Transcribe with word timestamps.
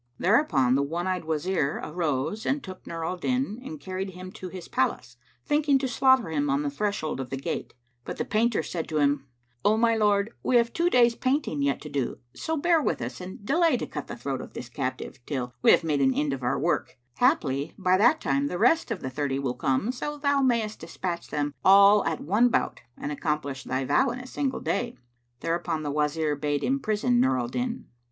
Thereupon 0.17 0.73
the 0.73 0.81
one 0.81 1.05
eyed 1.05 1.25
Wazir 1.25 1.79
arose 1.83 2.43
and 2.43 2.63
took 2.63 2.87
Nur 2.87 3.05
al 3.05 3.17
Din 3.17 3.61
and 3.63 3.79
carried 3.79 4.09
him 4.15 4.31
to 4.31 4.49
his 4.49 4.67
palace, 4.67 5.15
thinking 5.45 5.77
to 5.77 5.87
slaughter 5.87 6.29
him 6.31 6.49
on 6.49 6.63
the 6.63 6.71
threshold 6.71 7.19
of 7.19 7.29
the 7.29 7.37
gate; 7.37 7.75
but 8.03 8.17
the 8.17 8.25
painters 8.25 8.67
said 8.71 8.89
to 8.89 8.97
him, 8.97 9.27
"O 9.63 9.77
my 9.77 9.95
lord, 9.95 10.31
we 10.41 10.55
have 10.55 10.73
two 10.73 10.89
days' 10.89 11.13
painting 11.13 11.61
yet 11.61 11.79
to 11.81 11.89
do: 11.89 12.17
so 12.33 12.57
bear 12.57 12.81
with 12.81 12.99
us 12.99 13.21
and 13.21 13.45
delay 13.45 13.77
to 13.77 13.85
cut 13.85 14.07
the 14.07 14.15
throat 14.15 14.41
of 14.41 14.53
this 14.53 14.69
captive, 14.69 15.23
till 15.27 15.53
we 15.61 15.69
have 15.69 15.83
made 15.83 16.01
an 16.01 16.15
end 16.15 16.33
of 16.33 16.41
our 16.41 16.57
work; 16.57 16.97
haply 17.17 17.75
by 17.77 17.95
that 17.95 18.19
time 18.19 18.47
the 18.47 18.57
rest 18.57 18.89
of 18.89 19.01
the 19.01 19.09
thirty 19.11 19.37
will 19.37 19.53
come, 19.53 19.91
so 19.91 20.17
thou 20.17 20.41
mayst 20.41 20.79
despatch 20.79 21.27
them 21.27 21.53
all 21.63 22.03
at 22.05 22.19
one 22.19 22.49
bout 22.49 22.81
and 22.97 23.11
accomplish 23.11 23.65
thy 23.65 23.85
vow 23.85 24.09
in 24.09 24.17
a 24.19 24.25
single 24.25 24.61
day." 24.61 24.97
Thereupon 25.41 25.83
the 25.83 25.91
Wazir 25.91 26.35
bade 26.35 26.63
imprison 26.63 27.19
Nur 27.19 27.37
al 27.39 27.49
Din. 27.49 27.85